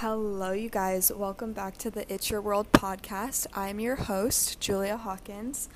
Hello, 0.00 0.52
you 0.52 0.70
guys. 0.70 1.12
Welcome 1.14 1.52
back 1.52 1.76
to 1.76 1.90
the 1.90 2.10
It's 2.10 2.30
Your 2.30 2.40
World 2.40 2.72
podcast. 2.72 3.46
I'm 3.54 3.78
your 3.78 3.96
host, 3.96 4.58
Julia 4.58 4.96
Hawkins, 4.96 5.68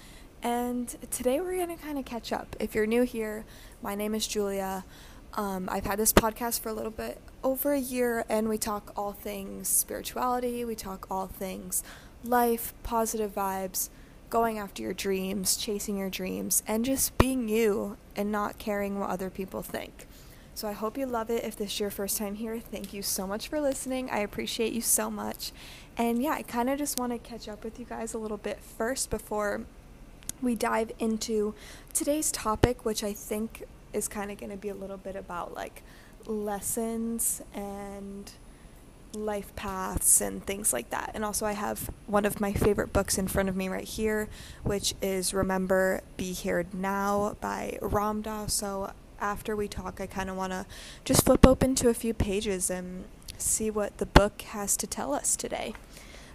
and 0.43 0.89
today 1.11 1.43
we're 1.43 1.57
going 1.59 1.77
to 1.77 1.85
kind 1.85 1.99
of 1.99 2.07
catch 2.07 2.33
up. 2.33 2.57
If 2.59 2.75
you're 2.75 2.87
new 2.87 3.03
here, 3.03 3.45
my 3.83 3.95
name 3.95 4.15
is 4.15 4.27
Julia. 4.27 4.87
Um, 5.35 5.69
I've 5.71 5.85
had 5.85 5.99
this 5.99 6.15
podcast 6.15 6.61
for 6.61 6.71
a 6.71 6.73
little 6.73 6.91
bit 6.91 7.21
over 7.43 7.75
a 7.75 7.79
year, 7.79 8.25
and 8.31 8.49
we 8.49 8.57
talk 8.57 8.95
all 8.97 9.13
things 9.13 9.69
spirituality, 9.69 10.65
we 10.65 10.75
talk 10.75 11.07
all 11.11 11.27
things 11.27 11.83
life, 12.25 12.73
positive 12.83 13.35
vibes, 13.35 13.91
going 14.31 14.59
after 14.59 14.81
your 14.81 14.95
dreams, 14.95 15.55
chasing 15.55 15.99
your 15.99 16.09
dreams, 16.09 16.63
and 16.67 16.87
just 16.87 17.19
being 17.19 17.47
you 17.47 17.99
and 18.17 18.33
not 18.33 18.57
caring 18.57 18.99
what 18.99 19.11
other 19.11 19.29
people 19.29 19.61
think. 19.61 20.07
So 20.55 20.69
I 20.69 20.73
hope 20.73 20.97
you 20.97 21.07
love 21.07 21.31
it. 21.31 21.45
If 21.45 21.57
this 21.57 21.73
is 21.73 21.81
your 21.81 21.91
first 21.91 22.17
time 22.17 22.37
here, 22.37 22.61
thank 22.61 22.95
you 22.95 23.03
so 23.03 23.27
much 23.27 23.49
for 23.49 23.61
listening. 23.61 24.09
I 24.11 24.19
appreciate 24.21 24.73
you 24.73 24.81
so 24.81 25.11
much. 25.11 25.51
And 25.97 26.23
yeah, 26.23 26.31
I 26.31 26.43
kind 26.43 26.71
of 26.71 26.79
just 26.79 26.99
want 26.99 27.13
to 27.13 27.19
catch 27.19 27.49
up 27.49 27.65
with 27.65 27.81
you 27.81 27.85
guys 27.85 28.15
a 28.15 28.19
little 28.19 28.37
bit 28.37 28.61
first 28.61 29.11
before 29.11 29.63
we 30.41 30.55
dive 30.55 30.93
into 31.01 31.55
today's 31.93 32.31
topic, 32.31 32.85
which 32.85 33.03
I 33.03 33.13
think 33.13 33.65
is 33.93 34.07
kind 34.07 34.31
of 34.31 34.39
going 34.39 34.51
to 34.51 34.57
be 34.57 34.69
a 34.69 34.75
little 34.75 34.97
bit 34.97 35.17
about 35.17 35.55
like 35.55 35.83
lessons 36.27 37.43
and 37.53 38.31
life 39.15 39.55
paths 39.57 40.21
and 40.21 40.45
things 40.45 40.73
like 40.73 40.91
that. 40.91 41.13
And 41.15 41.25
also, 41.25 41.47
I 41.47 41.53
have 41.53 41.91
one 42.07 42.25
of 42.25 42.41
my 42.41 42.53
favorite 42.53 42.93
books 42.93 43.19
in 43.19 43.29
front 43.29 43.49
of 43.49 43.57
me 43.57 43.69
right 43.69 43.85
here, 43.85 44.29
which 44.63 44.95
is 45.03 45.35
Remember 45.35 46.03
Be 46.17 46.33
Here 46.33 46.67
Now 46.73 47.37
by 47.41 47.79
Ram 47.81 48.23
Dass. 48.23 48.55
So 48.55 48.93
after 49.25 49.57
we 49.57 49.67
talk, 49.67 50.03
I 50.03 50.07
kind 50.07 50.29
of 50.29 50.37
want 50.37 50.53
to 50.53 50.67
just 51.05 51.25
flip 51.25 51.47
open 51.47 51.75
to 51.77 51.89
a 51.89 51.95
few 51.95 52.13
pages 52.13 52.69
and 52.69 53.07
see 53.39 53.71
what 53.71 53.97
the 53.97 54.07
book 54.07 54.43
has 54.43 54.77
to 54.77 54.87
tell 54.87 55.15
us 55.15 55.35
today. 55.35 55.73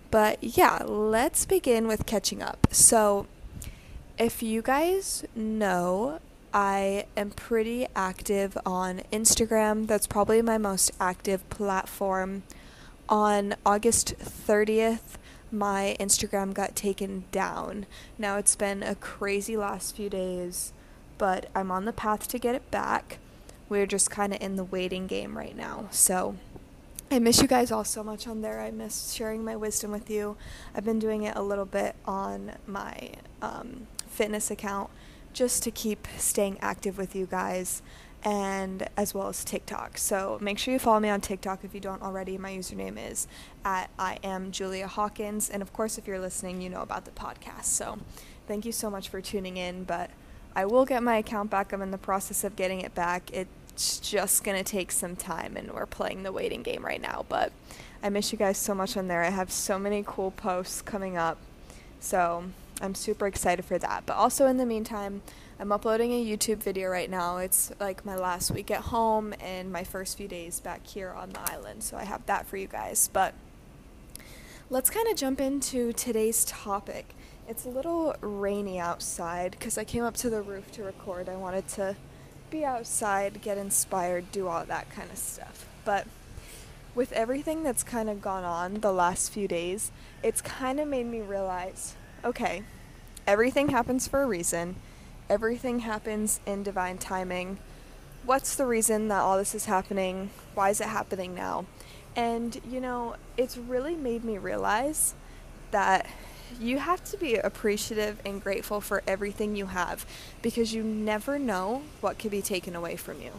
But 0.09 0.43
yeah, 0.43 0.79
let's 0.84 1.45
begin 1.45 1.87
with 1.87 2.07
catching 2.07 2.41
up. 2.41 2.68
So, 2.71 3.27
if 4.18 4.41
you 4.41 4.63
guys 4.63 5.23
know, 5.35 6.20
I 6.51 7.05
am 7.15 7.29
pretty 7.29 7.85
active 7.96 8.57
on 8.65 9.03
Instagram. 9.13 9.85
That's 9.85 10.07
probably 10.07 10.41
my 10.41 10.57
most 10.57 10.91
active 10.99 11.48
platform. 11.51 12.41
On 13.07 13.55
August 13.65 14.15
30th, 14.18 15.18
my 15.51 15.96
Instagram 15.99 16.55
got 16.55 16.76
taken 16.76 17.26
down. 17.31 17.85
Now 18.18 18.37
it's 18.37 18.55
been 18.55 18.81
a 18.81 18.96
crazy 18.96 19.55
last 19.55 19.96
few 19.96 20.09
days 20.09 20.74
but 21.20 21.51
I'm 21.53 21.70
on 21.70 21.85
the 21.85 21.93
path 21.93 22.27
to 22.29 22.39
get 22.39 22.55
it 22.55 22.71
back. 22.71 23.20
We're 23.70 23.85
just 23.85 24.09
kind 24.09 24.34
of 24.34 24.41
in 24.41 24.55
the 24.55 24.63
waiting 24.63 25.05
game 25.05 25.37
right 25.37 25.55
now. 25.55 25.89
So 25.91 26.35
I 27.12 27.20
miss 27.20 27.41
you 27.41 27.48
guys 27.48 27.71
all 27.71 27.84
so 27.84 28.03
much 28.03 28.27
on 28.27 28.41
there. 28.41 28.59
I 28.59 28.71
miss 28.71 29.13
sharing 29.13 29.43
my 29.43 29.55
wisdom 29.55 29.91
with 29.91 30.09
you. 30.09 30.37
I've 30.73 30.85
been 30.85 30.97
doing 30.97 31.23
it 31.23 31.35
a 31.35 31.43
little 31.43 31.65
bit 31.65 31.95
on 32.05 32.53
my 32.65 33.12
um, 33.43 33.85
fitness 34.07 34.49
account 34.49 34.90
just 35.34 35.62
to 35.63 35.71
keep 35.71 36.07
staying 36.17 36.57
active 36.62 36.97
with 36.97 37.15
you 37.15 37.27
guys 37.27 37.84
and 38.23 38.87
as 38.97 39.13
well 39.13 39.27
as 39.27 39.43
TikTok. 39.43 39.97
So 39.97 40.37
make 40.41 40.59
sure 40.59 40.73
you 40.73 40.79
follow 40.79 40.99
me 40.99 41.09
on 41.09 41.21
TikTok 41.21 41.63
if 41.63 41.73
you 41.73 41.79
don't 41.79 42.01
already. 42.01 42.37
My 42.37 42.51
username 42.51 42.97
is 43.12 43.27
at 43.63 43.90
I 43.97 44.20
am 44.23 44.51
Julia 44.51 44.87
Hawkins. 44.87 45.49
And 45.49 45.62
of 45.62 45.73
course, 45.73 45.97
if 45.97 46.07
you're 46.07 46.20
listening, 46.20 46.62
you 46.62 46.70
know 46.70 46.81
about 46.81 47.05
the 47.05 47.12
podcast. 47.12 47.65
So 47.65 47.99
thank 48.47 48.65
you 48.65 48.71
so 48.71 48.90
much 48.90 49.09
for 49.09 49.21
tuning 49.21 49.57
in. 49.57 49.84
But 49.84 50.09
I 50.55 50.66
will 50.66 50.86
get 50.86 51.04
my 51.04 51.18
account 51.18 51.50
back. 51.50 51.72
I'm 51.72 51.82
in 51.82 51.92
the 51.92 51.98
process 51.98 52.44
of 52.44 52.55
getting 52.55 52.82
it 52.82 52.94
back. 52.96 53.30
It's 53.32 54.00
just 54.00 54.44
going 54.44 54.58
to 54.58 54.64
take 54.64 54.92
some 54.92 55.16
time, 55.16 55.55
and 55.55 55.72
we're 55.72 55.86
playing 55.86 56.24
the 56.24 56.32
waiting 56.32 56.64
game 56.64 56.86
right 56.86 57.02
now. 57.02 57.26
But 57.30 57.52
I 58.04 58.10
miss 58.10 58.32
you 58.32 58.38
guys 58.38 58.58
so 58.58 58.74
much 58.74 58.98
on 58.98 59.08
there. 59.08 59.24
I 59.24 59.30
have 59.30 59.52
so 59.52 59.80
many 59.80 60.04
cool 60.05 60.32
posts 60.32 60.82
coming 60.82 61.18
up. 61.18 61.38
So 62.00 62.46
I'm 62.82 62.96
super 62.96 63.27
excited 63.27 63.66
for 63.66 63.77
that. 63.77 64.06
But 64.06 64.16
also, 64.16 64.47
in 64.47 64.58
the 64.58 64.66
meantime, 64.66 65.22
I'm 65.59 65.72
uploading 65.72 66.14
a 66.14 66.26
YouTube 66.26 66.58
video 66.58 66.90
right 66.90 67.09
now. 67.09 67.38
It's 67.38 67.72
like 67.80 68.06
my 68.06 68.16
last 68.16 68.52
week 68.52 68.72
at 68.72 68.82
home 68.82 69.34
and 69.42 69.72
my 69.72 69.84
first 69.84 70.18
few 70.18 70.28
days 70.28 70.62
back 70.62 70.88
here 70.88 71.12
on 71.12 71.32
the 71.32 71.52
island. 71.52 71.84
So 71.84 71.98
I 71.98 72.06
have 72.06 72.26
that 72.28 72.46
for 72.46 72.56
you 72.56 72.68
guys. 72.68 73.09
But 73.12 73.34
let's 74.70 74.90
kind 74.90 75.08
of 75.09 75.18
jump 75.18 75.42
into 75.42 75.92
today's 75.92 76.46
topic. 76.46 77.14
It's 77.50 77.66
a 77.66 77.70
little 77.70 78.16
rainy 78.22 78.80
outside 78.80 79.54
because 79.54 79.76
I 79.80 79.84
came 79.84 80.04
up 80.04 80.16
to 80.18 80.30
the 80.30 80.44
roof 80.44 80.72
to 80.74 80.84
record. 80.84 81.28
I 81.28 81.36
wanted 81.36 81.68
to 81.70 81.96
be 82.52 82.64
outside, 82.64 83.42
get 83.42 83.58
inspired, 83.58 84.32
do 84.32 84.48
all 84.48 84.64
that 84.66 84.92
kind 84.92 85.10
of 85.10 85.18
stuff. 85.18 85.66
But 85.84 86.06
with 86.94 87.12
everything 87.12 87.64
that's 87.64 87.82
kind 87.82 88.08
of 88.08 88.22
gone 88.22 88.44
on 88.44 88.82
the 88.82 88.94
last 88.94 89.32
few 89.32 89.48
days, 89.48 89.92
it's 90.22 90.44
kind 90.44 90.80
of 90.80 90.88
made 90.88 91.08
me 91.08 91.22
realize 91.22 91.96
okay, 92.24 92.62
everything 93.26 93.70
happens 93.70 94.08
for 94.08 94.22
a 94.22 94.28
reason, 94.28 94.76
everything 95.28 95.80
happens 95.80 96.42
in 96.46 96.62
divine 96.62 97.00
timing. 97.00 97.58
What's 98.26 98.56
the 98.56 98.68
reason 98.68 99.08
that 99.08 99.22
all 99.22 99.40
this 99.40 99.56
is 99.56 99.66
happening? 99.66 100.30
Why 100.54 100.70
is 100.70 100.82
it 100.82 100.90
happening 100.90 101.34
now? 101.34 101.66
And, 102.16 102.62
you 102.70 102.80
know, 102.80 103.16
it's 103.38 103.58
really 103.58 103.96
made 103.96 104.24
me 104.24 104.38
realize 104.38 105.16
that 105.72 106.06
you 106.60 106.80
have 106.80 107.04
to 107.06 107.18
be 107.18 107.36
appreciative 107.36 108.20
and 108.26 108.42
grateful 108.42 108.82
for 108.82 109.04
everything 109.08 109.56
you 109.56 109.68
have 109.68 110.06
because 110.42 110.74
you 110.74 110.84
never 110.84 111.38
know 111.38 111.84
what 112.02 112.18
could 112.18 112.32
be 112.32 112.42
taken 112.42 112.76
away 112.76 112.96
from 112.96 113.22
you. 113.22 113.32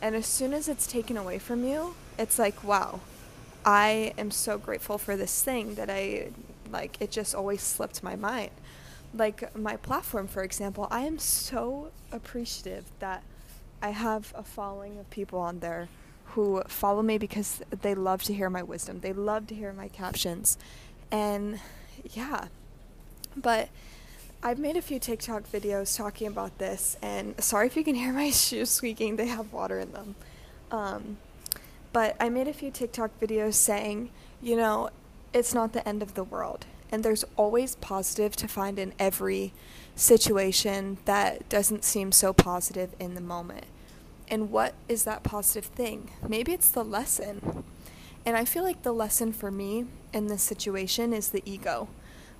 And 0.00 0.14
as 0.14 0.26
soon 0.26 0.52
as 0.52 0.68
it's 0.68 0.86
taken 0.86 1.16
away 1.16 1.38
from 1.38 1.64
you, 1.64 1.94
it's 2.18 2.38
like, 2.38 2.64
wow, 2.64 3.00
I 3.64 4.12
am 4.18 4.30
so 4.30 4.58
grateful 4.58 4.98
for 4.98 5.16
this 5.16 5.42
thing 5.42 5.76
that 5.76 5.88
I 5.88 6.30
like 6.70 7.00
it 7.00 7.10
just 7.10 7.34
always 7.34 7.62
slipped 7.62 8.02
my 8.02 8.16
mind. 8.16 8.50
Like 9.14 9.54
my 9.56 9.76
platform, 9.76 10.26
for 10.26 10.42
example, 10.42 10.88
I 10.90 11.02
am 11.02 11.18
so 11.18 11.90
appreciative 12.10 12.84
that 12.98 13.22
I 13.82 13.90
have 13.90 14.32
a 14.36 14.42
following 14.42 14.98
of 14.98 15.08
people 15.10 15.38
on 15.38 15.60
there 15.60 15.88
who 16.26 16.62
follow 16.66 17.02
me 17.02 17.18
because 17.18 17.60
they 17.82 17.94
love 17.94 18.22
to 18.24 18.34
hear 18.34 18.48
my 18.48 18.62
wisdom. 18.62 19.00
They 19.00 19.12
love 19.12 19.46
to 19.48 19.54
hear 19.54 19.72
my 19.72 19.88
captions. 19.88 20.56
And 21.10 21.60
yeah. 22.10 22.46
But 23.36 23.68
I've 24.42 24.58
made 24.58 24.76
a 24.76 24.82
few 24.82 24.98
TikTok 24.98 25.44
videos 25.44 25.96
talking 25.96 26.26
about 26.26 26.58
this, 26.58 26.96
and 27.00 27.40
sorry 27.42 27.66
if 27.66 27.76
you 27.76 27.84
can 27.84 27.94
hear 28.02 28.12
my 28.12 28.30
shoes 28.30 28.70
squeaking, 28.70 29.16
they 29.16 29.26
have 29.26 29.52
water 29.52 29.78
in 29.78 29.92
them. 29.92 30.14
Um, 30.70 31.18
but 31.92 32.16
I 32.18 32.28
made 32.28 32.48
a 32.48 32.52
few 32.52 32.70
TikTok 32.70 33.18
videos 33.20 33.54
saying, 33.54 34.10
you 34.40 34.56
know, 34.56 34.90
it's 35.32 35.54
not 35.54 35.72
the 35.72 35.86
end 35.86 36.02
of 36.02 36.14
the 36.14 36.24
world. 36.24 36.66
And 36.90 37.04
there's 37.04 37.24
always 37.36 37.76
positive 37.76 38.36
to 38.36 38.48
find 38.48 38.78
in 38.78 38.92
every 38.98 39.52
situation 39.94 40.98
that 41.04 41.48
doesn't 41.48 41.84
seem 41.84 42.12
so 42.12 42.32
positive 42.32 42.94
in 42.98 43.14
the 43.14 43.20
moment. 43.20 43.64
And 44.28 44.50
what 44.50 44.74
is 44.88 45.04
that 45.04 45.22
positive 45.22 45.66
thing? 45.66 46.10
Maybe 46.26 46.52
it's 46.52 46.70
the 46.70 46.84
lesson. 46.84 47.64
And 48.24 48.36
I 48.36 48.44
feel 48.44 48.62
like 48.62 48.82
the 48.82 48.92
lesson 48.92 49.32
for 49.32 49.50
me 49.50 49.86
in 50.12 50.26
this 50.26 50.42
situation 50.42 51.12
is 51.12 51.30
the 51.30 51.42
ego. 51.44 51.88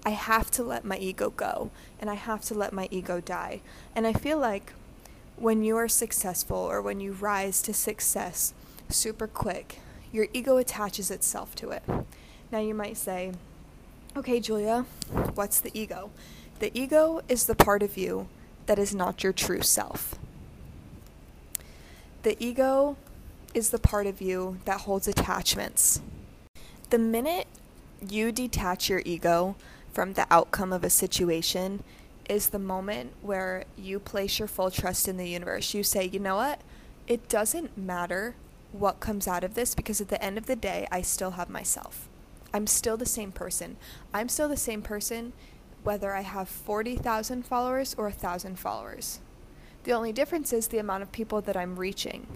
I 0.04 0.10
have 0.10 0.50
to 0.52 0.62
let 0.62 0.84
my 0.84 0.98
ego 0.98 1.30
go 1.30 1.70
and 2.00 2.10
I 2.10 2.14
have 2.14 2.42
to 2.42 2.54
let 2.54 2.72
my 2.72 2.88
ego 2.90 3.20
die. 3.20 3.60
And 3.94 4.06
I 4.06 4.12
feel 4.12 4.38
like 4.38 4.72
when 5.36 5.62
you 5.62 5.76
are 5.76 5.88
successful 5.88 6.56
or 6.56 6.82
when 6.82 7.00
you 7.00 7.12
rise 7.12 7.62
to 7.62 7.74
success 7.74 8.52
super 8.88 9.26
quick, 9.26 9.78
your 10.12 10.26
ego 10.32 10.56
attaches 10.56 11.10
itself 11.10 11.54
to 11.56 11.70
it. 11.70 11.82
Now 12.50 12.58
you 12.58 12.74
might 12.74 12.96
say, 12.96 13.32
okay, 14.16 14.40
Julia, 14.40 14.84
what's 15.34 15.60
the 15.60 15.70
ego? 15.78 16.10
The 16.58 16.70
ego 16.78 17.22
is 17.28 17.46
the 17.46 17.54
part 17.54 17.82
of 17.82 17.96
you 17.96 18.28
that 18.66 18.78
is 18.78 18.94
not 18.94 19.24
your 19.24 19.32
true 19.32 19.62
self. 19.62 20.16
The 22.22 22.36
ego 22.38 22.96
is 23.54 23.70
the 23.70 23.78
part 23.78 24.06
of 24.06 24.20
you 24.20 24.58
that 24.64 24.82
holds 24.82 25.08
attachments. 25.08 26.00
The 26.90 26.98
minute 26.98 27.46
you 28.08 28.32
detach 28.32 28.88
your 28.88 29.02
ego 29.04 29.56
from 29.92 30.14
the 30.14 30.26
outcome 30.30 30.72
of 30.72 30.84
a 30.84 30.90
situation 30.90 31.82
is 32.28 32.48
the 32.48 32.58
moment 32.58 33.12
where 33.20 33.64
you 33.76 33.98
place 33.98 34.38
your 34.38 34.48
full 34.48 34.70
trust 34.70 35.08
in 35.08 35.16
the 35.16 35.28
universe. 35.28 35.74
You 35.74 35.82
say, 35.82 36.06
you 36.06 36.18
know 36.18 36.36
what? 36.36 36.60
It 37.06 37.28
doesn't 37.28 37.76
matter 37.76 38.34
what 38.72 39.00
comes 39.00 39.28
out 39.28 39.44
of 39.44 39.54
this 39.54 39.74
because 39.74 40.00
at 40.00 40.08
the 40.08 40.22
end 40.22 40.38
of 40.38 40.46
the 40.46 40.56
day, 40.56 40.86
I 40.90 41.02
still 41.02 41.32
have 41.32 41.50
myself. 41.50 42.08
I'm 42.54 42.66
still 42.66 42.96
the 42.96 43.06
same 43.06 43.32
person. 43.32 43.76
I'm 44.14 44.28
still 44.28 44.48
the 44.48 44.56
same 44.56 44.82
person 44.82 45.32
whether 45.82 46.14
I 46.14 46.20
have 46.20 46.48
40,000 46.48 47.44
followers 47.44 47.94
or 47.98 48.04
1,000 48.04 48.58
followers. 48.58 49.20
The 49.84 49.92
only 49.92 50.12
difference 50.12 50.52
is 50.52 50.68
the 50.68 50.78
amount 50.78 51.02
of 51.02 51.12
people 51.12 51.40
that 51.42 51.56
I'm 51.56 51.76
reaching. 51.78 52.26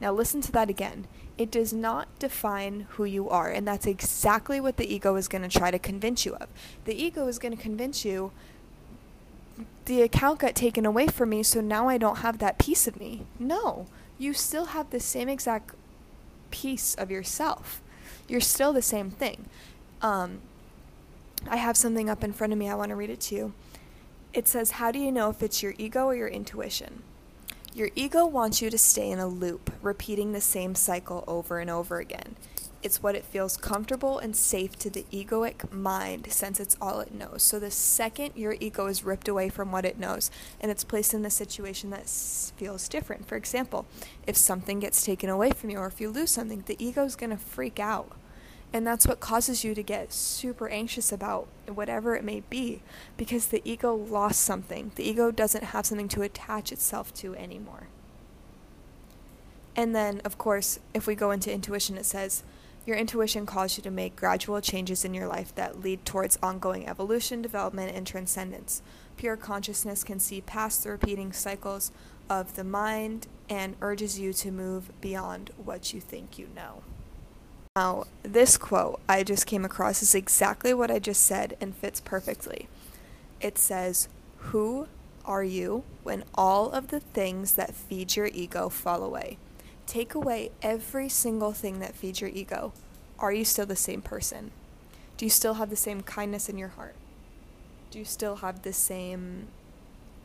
Now, 0.00 0.12
listen 0.12 0.40
to 0.42 0.52
that 0.52 0.70
again. 0.70 1.06
It 1.36 1.50
does 1.50 1.72
not 1.72 2.08
define 2.18 2.86
who 2.90 3.04
you 3.04 3.28
are, 3.28 3.48
and 3.48 3.66
that's 3.66 3.86
exactly 3.86 4.60
what 4.60 4.76
the 4.76 4.92
ego 4.92 5.16
is 5.16 5.28
going 5.28 5.42
to 5.42 5.58
try 5.58 5.70
to 5.70 5.78
convince 5.78 6.26
you 6.26 6.34
of. 6.36 6.48
The 6.84 6.94
ego 6.94 7.26
is 7.28 7.38
going 7.38 7.56
to 7.56 7.62
convince 7.62 8.04
you 8.04 8.32
the 9.86 10.02
account 10.02 10.40
got 10.40 10.54
taken 10.54 10.86
away 10.86 11.06
from 11.06 11.30
me, 11.30 11.42
so 11.42 11.60
now 11.60 11.88
I 11.88 11.98
don't 11.98 12.18
have 12.18 12.38
that 12.38 12.58
piece 12.58 12.86
of 12.86 12.98
me. 12.98 13.26
No, 13.38 13.86
you 14.18 14.32
still 14.32 14.66
have 14.66 14.90
the 14.90 15.00
same 15.00 15.28
exact 15.28 15.74
piece 16.50 16.94
of 16.94 17.10
yourself. 17.10 17.80
You're 18.28 18.40
still 18.40 18.72
the 18.72 18.82
same 18.82 19.10
thing. 19.10 19.46
Um, 20.02 20.40
I 21.48 21.56
have 21.56 21.76
something 21.76 22.08
up 22.10 22.22
in 22.22 22.32
front 22.32 22.52
of 22.52 22.58
me. 22.58 22.68
I 22.68 22.74
want 22.74 22.90
to 22.90 22.96
read 22.96 23.10
it 23.10 23.20
to 23.22 23.34
you. 23.34 23.54
It 24.32 24.46
says, 24.46 24.72
How 24.72 24.92
do 24.92 24.98
you 24.98 25.10
know 25.10 25.30
if 25.30 25.42
it's 25.42 25.62
your 25.62 25.74
ego 25.78 26.04
or 26.04 26.14
your 26.14 26.28
intuition? 26.28 27.02
Your 27.72 27.90
ego 27.94 28.26
wants 28.26 28.60
you 28.60 28.68
to 28.68 28.78
stay 28.78 29.08
in 29.10 29.20
a 29.20 29.28
loop, 29.28 29.70
repeating 29.80 30.32
the 30.32 30.40
same 30.40 30.74
cycle 30.74 31.22
over 31.28 31.60
and 31.60 31.70
over 31.70 32.00
again. 32.00 32.34
It's 32.82 33.00
what 33.00 33.14
it 33.14 33.24
feels 33.24 33.56
comfortable 33.56 34.18
and 34.18 34.34
safe 34.34 34.76
to 34.80 34.90
the 34.90 35.04
egoic 35.12 35.70
mind 35.70 36.26
since 36.32 36.58
it's 36.58 36.76
all 36.80 36.98
it 36.98 37.14
knows. 37.14 37.44
So 37.44 37.60
the 37.60 37.70
second 37.70 38.32
your 38.34 38.56
ego 38.58 38.86
is 38.86 39.04
ripped 39.04 39.28
away 39.28 39.50
from 39.50 39.70
what 39.70 39.84
it 39.84 40.00
knows 40.00 40.32
and 40.60 40.68
it's 40.72 40.82
placed 40.82 41.14
in 41.14 41.24
a 41.24 41.30
situation 41.30 41.90
that 41.90 42.08
feels 42.08 42.88
different. 42.88 43.28
For 43.28 43.36
example, 43.36 43.86
if 44.26 44.36
something 44.36 44.80
gets 44.80 45.04
taken 45.04 45.30
away 45.30 45.52
from 45.52 45.70
you 45.70 45.78
or 45.78 45.86
if 45.86 46.00
you 46.00 46.10
lose 46.10 46.32
something, 46.32 46.64
the 46.66 46.84
ego 46.84 47.04
is 47.04 47.14
going 47.14 47.30
to 47.30 47.36
freak 47.36 47.78
out. 47.78 48.10
And 48.72 48.86
that's 48.86 49.06
what 49.06 49.18
causes 49.18 49.64
you 49.64 49.74
to 49.74 49.82
get 49.82 50.12
super 50.12 50.68
anxious 50.68 51.10
about 51.10 51.48
whatever 51.66 52.14
it 52.14 52.22
may 52.22 52.42
be 52.48 52.82
because 53.16 53.46
the 53.46 53.62
ego 53.64 53.94
lost 53.94 54.42
something. 54.42 54.92
The 54.94 55.08
ego 55.08 55.30
doesn't 55.30 55.64
have 55.64 55.86
something 55.86 56.08
to 56.08 56.22
attach 56.22 56.70
itself 56.70 57.12
to 57.14 57.34
anymore. 57.34 57.88
And 59.74 59.94
then, 59.94 60.20
of 60.24 60.38
course, 60.38 60.78
if 60.94 61.06
we 61.06 61.14
go 61.14 61.30
into 61.30 61.52
intuition, 61.52 61.96
it 61.96 62.04
says, 62.04 62.44
your 62.86 62.96
intuition 62.96 63.44
calls 63.44 63.76
you 63.76 63.82
to 63.82 63.90
make 63.90 64.16
gradual 64.16 64.60
changes 64.60 65.04
in 65.04 65.14
your 65.14 65.26
life 65.26 65.54
that 65.54 65.80
lead 65.80 66.04
towards 66.06 66.38
ongoing 66.42 66.88
evolution, 66.88 67.42
development, 67.42 67.94
and 67.94 68.06
transcendence. 68.06 68.82
Pure 69.16 69.36
consciousness 69.36 70.02
can 70.02 70.18
see 70.18 70.40
past 70.40 70.82
the 70.82 70.90
repeating 70.90 71.32
cycles 71.32 71.92
of 72.28 72.56
the 72.56 72.64
mind 72.64 73.26
and 73.48 73.76
urges 73.80 74.18
you 74.18 74.32
to 74.32 74.50
move 74.50 74.90
beyond 75.00 75.50
what 75.62 75.92
you 75.92 76.00
think 76.00 76.38
you 76.38 76.48
know. 76.54 76.82
Now, 77.80 78.04
this 78.22 78.58
quote 78.58 79.00
I 79.08 79.22
just 79.22 79.46
came 79.46 79.64
across 79.64 80.02
is 80.02 80.14
exactly 80.14 80.74
what 80.74 80.90
I 80.90 80.98
just 80.98 81.22
said 81.22 81.56
and 81.62 81.74
fits 81.74 81.98
perfectly. 81.98 82.68
It 83.40 83.56
says, 83.56 84.06
Who 84.52 84.86
are 85.24 85.42
you 85.42 85.84
when 86.02 86.24
all 86.34 86.70
of 86.72 86.88
the 86.88 87.00
things 87.00 87.52
that 87.52 87.74
feed 87.74 88.16
your 88.16 88.26
ego 88.26 88.68
fall 88.68 89.02
away? 89.02 89.38
Take 89.86 90.14
away 90.14 90.50
every 90.60 91.08
single 91.08 91.52
thing 91.52 91.78
that 91.78 91.96
feeds 91.96 92.20
your 92.20 92.28
ego. 92.28 92.74
Are 93.18 93.32
you 93.32 93.46
still 93.46 93.64
the 93.64 93.76
same 93.76 94.02
person? 94.02 94.50
Do 95.16 95.24
you 95.24 95.30
still 95.30 95.54
have 95.54 95.70
the 95.70 95.74
same 95.74 96.02
kindness 96.02 96.50
in 96.50 96.58
your 96.58 96.74
heart? 96.76 96.96
Do 97.90 97.98
you 97.98 98.04
still 98.04 98.36
have 98.36 98.60
the 98.60 98.74
same 98.74 99.46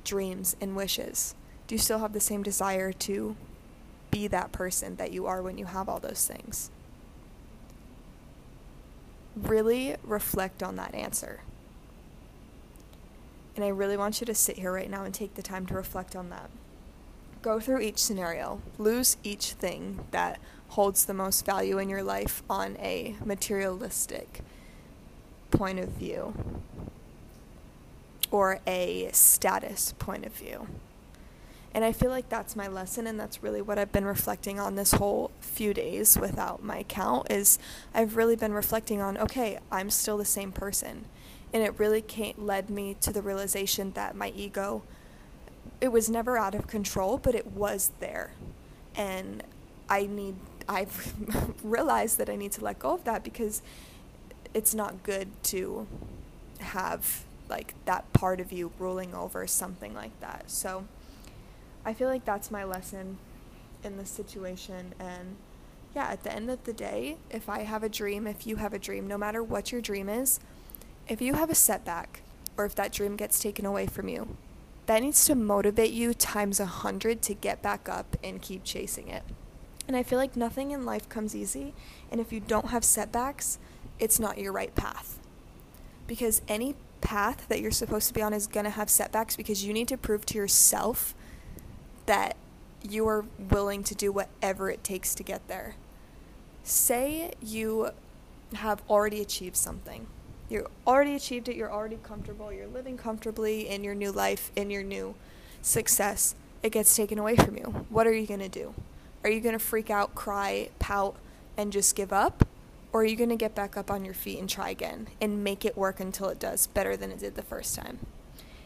dreams 0.04 0.58
and 0.60 0.76
wishes? 0.76 1.36
Do 1.68 1.76
you 1.76 1.80
still 1.80 2.00
have 2.00 2.12
the 2.12 2.20
same 2.20 2.44
desire 2.44 2.92
to 2.92 3.38
be 4.12 4.28
that 4.28 4.52
person 4.52 4.98
that 4.98 5.14
you 5.14 5.26
are 5.26 5.42
when 5.42 5.58
you 5.58 5.68
have 5.68 5.88
all 5.88 6.02
those 6.02 6.28
things? 6.28 6.70
Really 9.36 9.96
reflect 10.04 10.64
on 10.64 10.76
that 10.78 10.94
answer. 10.94 11.42
And 13.56 13.64
I 13.64 13.70
really 13.70 13.98
want 13.98 14.20
you 14.20 14.26
to 14.26 14.36
sit 14.36 14.58
here 14.58 14.72
right 14.72 14.90
now 14.90 15.04
and 15.04 15.14
take 15.14 15.36
the 15.36 15.42
time 15.42 15.66
to 15.68 15.74
reflect 15.74 16.16
on 16.16 16.30
that 16.30 16.50
go 17.46 17.60
through 17.60 17.80
each 17.80 18.00
scenario, 18.00 18.60
lose 18.80 19.18
each 19.24 19.52
thing 19.52 20.00
that 20.10 20.40
holds 20.70 21.06
the 21.06 21.14
most 21.14 21.46
value 21.46 21.78
in 21.78 21.88
your 21.88 22.02
life 22.02 22.42
on 22.50 22.76
a 22.78 23.16
materialistic 23.24 24.42
point 25.52 25.78
of 25.78 25.90
view 25.90 26.34
or 28.32 28.60
a 28.66 29.12
status 29.12 29.94
point 30.00 30.26
of 30.26 30.34
view. 30.34 30.68
And 31.76 31.84
I 31.84 31.92
feel 31.92 32.10
like 32.10 32.30
that's 32.30 32.56
my 32.56 32.70
lesson 32.70 33.06
and 33.06 33.20
that's 33.20 33.44
really 33.44 33.62
what 33.62 33.78
I've 33.78 33.92
been 33.92 34.06
reflecting 34.06 34.62
on 34.62 34.76
this 34.76 34.94
whole 34.94 35.30
few 35.42 35.74
days 35.74 36.18
without 36.18 36.64
my 36.64 36.84
count 36.84 37.30
is 37.30 37.60
I've 37.94 38.16
really 38.16 38.38
been 38.38 38.54
reflecting 38.54 39.02
on 39.02 39.18
okay, 39.18 39.60
I'm 39.70 39.90
still 39.90 40.18
the 40.18 40.24
same 40.24 40.54
person. 40.54 41.04
And 41.52 41.62
it 41.62 41.78
really 41.78 42.02
led 42.38 42.70
me 42.70 42.96
to 43.02 43.12
the 43.12 43.22
realization 43.22 43.92
that 43.92 44.16
my 44.16 44.30
ego 44.30 44.84
it 45.82 45.90
was 45.90 46.10
never 46.10 46.38
out 46.38 46.56
of 46.56 46.66
control, 46.66 47.18
but 47.18 47.36
it 47.36 47.48
was 47.48 47.92
there. 48.00 48.32
And 48.96 49.44
I 49.90 50.06
need 50.06 50.36
I've 50.70 51.14
realized 51.64 52.20
that 52.20 52.30
I 52.30 52.38
need 52.38 52.54
to 52.54 52.64
let 52.64 52.80
go 52.80 52.94
of 52.94 53.04
that 53.04 53.22
because 53.22 53.62
it's 54.54 54.74
not 54.74 55.04
good 55.04 55.28
to 55.44 55.88
have 56.60 57.26
like 57.50 57.76
that 57.84 58.14
part 58.14 58.40
of 58.40 58.54
you 58.54 58.72
ruling 58.80 59.14
over 59.14 59.46
something 59.46 59.94
like 59.94 60.18
that. 60.22 60.50
So 60.50 60.86
I 61.86 61.94
feel 61.94 62.10
like 62.10 62.26
that's 62.26 62.52
my 62.52 62.64
lesson 62.64 63.18
in 63.84 63.98
this 63.98 64.10
situation 64.10 64.94
and 65.00 65.36
yeah, 65.96 66.08
at 66.08 66.24
the 66.24 66.34
end 66.34 66.50
of 66.50 66.62
the 66.66 66.74
day, 66.74 67.18
if 67.32 67.48
I 67.48 67.64
have 67.64 67.82
a 67.82 67.88
dream, 67.88 68.28
if 68.28 68.46
you 68.46 68.58
have 68.58 68.74
a 68.74 68.80
dream, 68.80 69.08
no 69.08 69.18
matter 69.18 69.42
what 69.42 69.72
your 69.72 69.80
dream 69.80 70.10
is, 70.10 70.42
if 71.08 71.22
you 71.22 71.36
have 71.36 71.50
a 71.50 71.56
setback 71.56 72.22
or 72.58 72.66
if 72.66 72.76
that 72.76 72.92
dream 72.92 73.16
gets 73.16 73.40
taken 73.40 73.66
away 73.66 73.88
from 73.88 74.10
you, 74.10 74.36
that 74.88 75.02
needs 75.02 75.24
to 75.26 75.36
motivate 75.36 75.92
you 75.92 76.14
times 76.14 76.60
a 76.60 76.66
hundred 76.66 77.22
to 77.24 77.34
get 77.34 77.62
back 77.62 77.88
up 77.88 78.18
and 78.24 78.42
keep 78.42 78.64
chasing 78.64 79.08
it. 79.08 79.24
And 79.88 79.96
I 79.96 80.04
feel 80.04 80.20
like 80.20 80.36
nothing 80.36 80.72
in 80.72 80.86
life 80.86 81.08
comes 81.08 81.36
easy, 81.36 81.74
and 82.12 82.20
if 82.20 82.34
you 82.34 82.40
don't 82.40 82.70
have 82.70 82.84
setbacks, 82.84 83.58
it's 84.00 84.20
not 84.20 84.38
your 84.38 84.52
right 84.52 84.74
path. 84.76 85.20
Because 86.08 86.42
any 86.48 86.76
path 87.02 87.48
that 87.48 87.62
you're 87.62 87.72
supposed 87.72 88.08
to 88.08 88.14
be 88.14 88.22
on 88.22 88.34
is 88.34 88.48
going 88.48 88.64
to 88.64 88.70
have 88.70 88.90
setbacks 88.90 89.36
because 89.36 89.64
you 89.64 89.74
need 89.74 89.88
to 89.88 89.98
prove 89.98 90.26
to 90.26 90.38
yourself 90.38 91.14
that 92.06 92.36
you 92.88 93.08
are 93.08 93.26
willing 93.52 93.84
to 93.84 93.96
do 93.96 94.12
whatever 94.12 94.70
it 94.70 94.84
takes 94.84 95.16
to 95.16 95.24
get 95.24 95.48
there. 95.48 95.76
Say 96.64 97.34
you 97.42 97.92
have 98.54 98.82
already 98.90 99.22
achieved 99.22 99.56
something 99.56 100.08
you 100.50 100.68
already 100.86 101.16
achieved 101.16 101.50
it, 101.50 101.56
you're 101.56 101.72
already 101.72 101.98
comfortable, 102.04 102.54
you're 102.54 102.68
living 102.68 102.98
comfortably 102.98 103.68
in 103.68 103.84
your 103.84 103.96
new 103.96 104.12
life, 104.12 104.52
in 104.56 104.70
your 104.70 104.84
new 104.84 105.16
success. 105.62 106.36
It 106.62 106.72
gets 106.72 106.96
taken 106.96 107.18
away 107.18 107.36
from 107.36 107.58
you. 107.58 107.86
What 107.90 108.08
are 108.08 108.14
you 108.14 108.28
going 108.28 108.42
to 108.42 108.50
do? 108.50 108.74
Are 109.24 109.30
you 109.30 109.42
going 109.42 109.54
to 109.54 109.64
freak 109.64 109.90
out, 109.90 110.14
cry, 110.14 110.70
pout, 110.78 111.16
and 111.58 111.72
just 111.72 111.96
give 111.96 112.14
up? 112.14 112.48
Or 112.94 113.02
are 113.02 113.06
you 113.06 113.16
going 113.16 113.30
to 113.30 113.36
get 113.36 113.56
back 113.56 113.76
up 113.76 113.90
on 113.90 114.06
your 114.06 114.14
feet 114.14 114.40
and 114.40 114.50
try 114.50 114.70
again 114.70 115.08
and 115.20 115.44
make 115.44 115.66
it 115.66 115.76
work 115.76 116.00
until 116.00 116.30
it 116.30 116.40
does 116.40 116.68
better 116.68 116.96
than 116.96 117.12
it 117.12 117.20
did 117.20 117.36
the 117.36 117.42
first 117.42 117.76
time? 117.76 118.00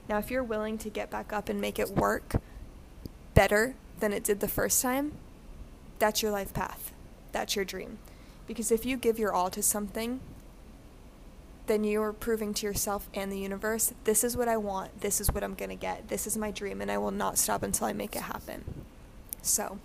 Now, 0.07 0.17
if 0.17 0.29
you're 0.29 0.43
willing 0.43 0.77
to 0.79 0.89
get 0.89 1.09
back 1.09 1.31
up 1.31 1.49
and 1.49 1.61
make 1.61 1.79
it 1.79 1.89
work 1.89 2.35
better 3.39 3.73
than 4.01 4.11
it 4.11 4.21
did 4.21 4.41
the 4.41 4.49
first 4.49 4.81
time, 4.81 5.13
that's 5.97 6.21
your 6.21 6.29
life 6.29 6.53
path. 6.53 6.91
That's 7.31 7.55
your 7.55 7.63
dream. 7.63 7.97
Because 8.47 8.69
if 8.69 8.85
you 8.85 8.97
give 8.97 9.17
your 9.17 9.31
all 9.31 9.49
to 9.51 9.63
something 9.63 10.19
then 11.67 11.85
you 11.85 12.01
are 12.01 12.11
proving 12.11 12.51
to 12.51 12.65
yourself 12.65 13.07
and 13.13 13.31
the 13.31 13.37
universe 13.37 13.93
this 14.03 14.25
is 14.25 14.35
what 14.35 14.49
I 14.49 14.57
want, 14.57 14.99
this 14.99 15.21
is 15.21 15.31
what 15.31 15.43
I'm 15.43 15.53
going 15.53 15.69
to 15.69 15.75
get, 15.75 16.09
this 16.09 16.27
is 16.27 16.35
my 16.35 16.51
dream, 16.51 16.81
and 16.81 16.91
I 16.91 16.97
will 16.97 17.11
not 17.11 17.37
stop 17.37 17.63
until 17.63 17.87
I 17.87 17.93
make 17.93 18.15
it 18.15 18.23
happen. 18.23 18.65
So, 19.41 19.79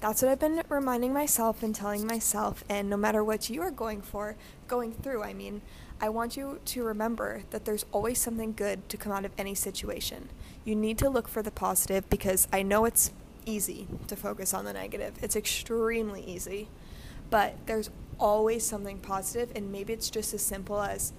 that's 0.00 0.20
what 0.20 0.30
I've 0.30 0.38
been 0.38 0.62
reminding 0.68 1.12
myself 1.12 1.62
and 1.62 1.74
telling 1.74 2.06
myself, 2.06 2.62
and 2.68 2.90
no 2.90 2.96
matter 2.96 3.24
what 3.24 3.48
you 3.48 3.62
are 3.62 3.70
going 3.70 4.02
for, 4.02 4.36
going 4.68 4.92
through, 4.92 5.22
I 5.24 5.32
mean, 5.32 5.62
I 6.02 6.08
want 6.08 6.36
you 6.36 6.58
to 6.64 6.82
remember 6.82 7.44
that 7.50 7.64
there's 7.64 7.86
always 7.92 8.20
something 8.20 8.54
good 8.54 8.88
to 8.88 8.96
come 8.96 9.12
out 9.12 9.24
of 9.24 9.30
any 9.38 9.54
situation. 9.54 10.30
You 10.64 10.74
need 10.74 10.98
to 10.98 11.08
look 11.08 11.28
for 11.28 11.42
the 11.42 11.52
positive 11.52 12.10
because 12.10 12.48
I 12.52 12.64
know 12.64 12.84
it's 12.86 13.12
easy 13.46 13.86
to 14.08 14.16
focus 14.16 14.52
on 14.52 14.64
the 14.64 14.72
negative. 14.72 15.14
It's 15.22 15.36
extremely 15.36 16.24
easy. 16.24 16.68
But 17.30 17.54
there's 17.66 17.88
always 18.18 18.66
something 18.66 18.98
positive, 18.98 19.56
and 19.56 19.70
maybe 19.70 19.92
it's 19.92 20.10
just 20.10 20.34
as 20.34 20.42
simple 20.42 20.82
as 20.82 21.12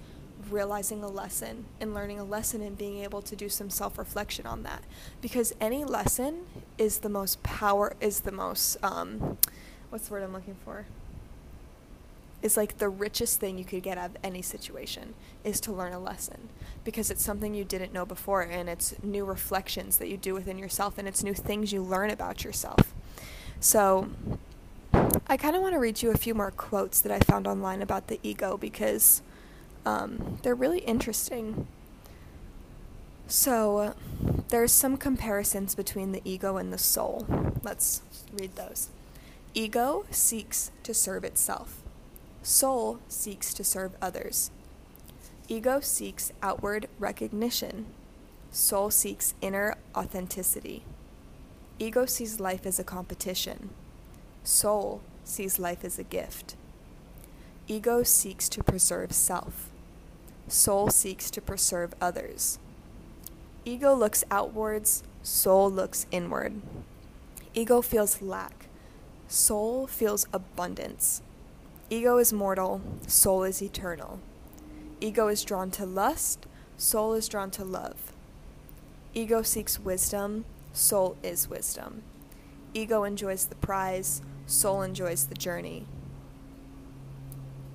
realizing 0.50 1.02
a 1.02 1.08
lesson 1.08 1.64
and 1.80 1.94
learning 1.94 2.20
a 2.20 2.24
lesson 2.24 2.60
and 2.60 2.76
being 2.76 3.02
able 3.02 3.22
to 3.22 3.34
do 3.34 3.48
some 3.48 3.70
self-reflection 3.70 4.44
on 4.44 4.62
that 4.64 4.84
because 5.22 5.54
any 5.58 5.82
lesson 5.84 6.40
is 6.76 6.98
the 6.98 7.08
most 7.08 7.42
power 7.42 7.94
is 7.98 8.20
the 8.20 8.32
most 8.32 8.76
um, 8.84 9.38
what's 9.88 10.08
the 10.08 10.12
word 10.12 10.22
i'm 10.22 10.34
looking 10.34 10.56
for 10.62 10.84
is 12.44 12.56
like 12.56 12.78
the 12.78 12.88
richest 12.88 13.40
thing 13.40 13.58
you 13.58 13.64
could 13.64 13.82
get 13.82 13.98
out 13.98 14.10
of 14.10 14.16
any 14.22 14.42
situation 14.42 15.14
is 15.42 15.60
to 15.60 15.72
learn 15.72 15.92
a 15.92 15.98
lesson 15.98 16.48
because 16.84 17.10
it's 17.10 17.24
something 17.24 17.54
you 17.54 17.64
didn't 17.64 17.92
know 17.92 18.06
before 18.06 18.42
and 18.42 18.68
it's 18.68 18.94
new 19.02 19.24
reflections 19.24 19.96
that 19.96 20.08
you 20.08 20.16
do 20.16 20.34
within 20.34 20.58
yourself 20.58 20.96
and 20.98 21.08
it's 21.08 21.24
new 21.24 21.34
things 21.34 21.72
you 21.72 21.82
learn 21.82 22.10
about 22.10 22.44
yourself 22.44 22.94
so 23.58 24.10
I 25.26 25.36
kind 25.38 25.56
of 25.56 25.62
want 25.62 25.74
to 25.74 25.78
read 25.78 26.02
you 26.02 26.10
a 26.10 26.18
few 26.18 26.34
more 26.34 26.50
quotes 26.50 27.00
that 27.00 27.10
I 27.10 27.18
found 27.18 27.46
online 27.46 27.80
about 27.80 28.08
the 28.08 28.20
ego 28.22 28.58
because 28.58 29.22
um, 29.86 30.38
they're 30.42 30.54
really 30.54 30.80
interesting. 30.80 31.66
So, 33.26 33.94
there's 34.48 34.70
some 34.70 34.98
comparisons 34.98 35.74
between 35.74 36.12
the 36.12 36.20
ego 36.24 36.58
and 36.58 36.72
the 36.72 36.78
soul. 36.78 37.26
Let's 37.62 38.02
read 38.32 38.54
those. 38.56 38.90
Ego 39.54 40.04
seeks 40.10 40.70
to 40.82 40.92
serve 40.92 41.24
itself, 41.24 41.82
soul 42.44 43.00
seeks 43.08 43.54
to 43.54 43.64
serve 43.64 43.96
others. 44.02 44.50
Ego 45.48 45.80
seeks 45.80 46.30
outward 46.42 46.88
recognition, 46.98 47.86
soul 48.50 48.90
seeks 48.90 49.34
inner 49.40 49.74
authenticity. 49.96 50.84
Ego 51.78 52.04
sees 52.04 52.38
life 52.38 52.66
as 52.66 52.78
a 52.78 52.84
competition, 52.84 53.70
soul 54.42 55.00
sees 55.24 55.58
life 55.58 55.84
as 55.84 55.98
a 55.98 56.04
gift. 56.04 56.54
Ego 57.66 58.02
seeks 58.02 58.48
to 58.50 58.62
preserve 58.62 59.12
self. 59.12 59.70
Soul 60.46 60.90
seeks 60.90 61.30
to 61.30 61.40
preserve 61.40 61.94
others. 61.98 62.58
Ego 63.64 63.94
looks 63.94 64.22
outwards, 64.30 65.02
soul 65.22 65.70
looks 65.70 66.04
inward. 66.10 66.60
Ego 67.54 67.80
feels 67.80 68.20
lack, 68.20 68.66
soul 69.28 69.86
feels 69.86 70.26
abundance. 70.34 71.22
Ego 71.90 72.16
is 72.16 72.32
mortal, 72.32 72.80
soul 73.06 73.44
is 73.44 73.62
eternal. 73.62 74.18
Ego 75.00 75.28
is 75.28 75.44
drawn 75.44 75.70
to 75.72 75.84
lust, 75.84 76.46
soul 76.78 77.12
is 77.12 77.28
drawn 77.28 77.50
to 77.50 77.64
love. 77.64 78.12
Ego 79.12 79.42
seeks 79.42 79.78
wisdom, 79.78 80.46
soul 80.72 81.16
is 81.22 81.48
wisdom. 81.48 82.02
Ego 82.72 83.04
enjoys 83.04 83.44
the 83.44 83.54
prize, 83.56 84.22
soul 84.46 84.80
enjoys 84.80 85.26
the 85.26 85.34
journey. 85.34 85.84